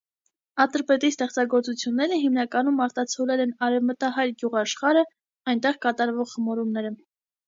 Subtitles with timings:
[0.63, 5.05] Ատրպետի ստեղծագործությունները հիմնականում արտացոլել են արևմտահայ գյուղաշխարհը,
[5.53, 6.93] այնտեղ կատարվող խմորումները։